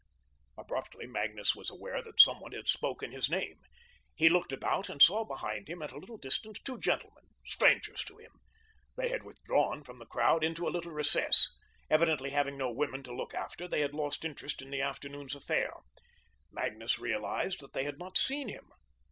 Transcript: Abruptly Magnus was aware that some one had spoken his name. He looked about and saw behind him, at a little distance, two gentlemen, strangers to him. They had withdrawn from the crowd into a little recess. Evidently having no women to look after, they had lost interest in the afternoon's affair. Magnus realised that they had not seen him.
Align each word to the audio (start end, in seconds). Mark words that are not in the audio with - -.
Abruptly 0.57 1.05
Magnus 1.05 1.55
was 1.55 1.69
aware 1.69 2.01
that 2.01 2.19
some 2.19 2.39
one 2.39 2.53
had 2.53 2.67
spoken 2.67 3.11
his 3.11 3.29
name. 3.29 3.59
He 4.15 4.29
looked 4.29 4.51
about 4.51 4.89
and 4.89 4.99
saw 4.99 5.23
behind 5.23 5.67
him, 5.69 5.83
at 5.83 5.91
a 5.91 5.99
little 5.99 6.17
distance, 6.17 6.59
two 6.59 6.79
gentlemen, 6.79 7.25
strangers 7.45 8.03
to 8.05 8.17
him. 8.17 8.31
They 8.97 9.09
had 9.09 9.21
withdrawn 9.21 9.83
from 9.83 9.99
the 9.99 10.07
crowd 10.07 10.43
into 10.43 10.67
a 10.67 10.73
little 10.73 10.91
recess. 10.91 11.55
Evidently 11.87 12.31
having 12.31 12.57
no 12.57 12.71
women 12.71 13.03
to 13.03 13.15
look 13.15 13.35
after, 13.35 13.67
they 13.67 13.81
had 13.81 13.93
lost 13.93 14.25
interest 14.25 14.59
in 14.59 14.71
the 14.71 14.81
afternoon's 14.81 15.35
affair. 15.35 15.71
Magnus 16.51 16.97
realised 16.97 17.59
that 17.59 17.73
they 17.73 17.83
had 17.83 17.99
not 17.99 18.17
seen 18.17 18.47
him. 18.49 18.71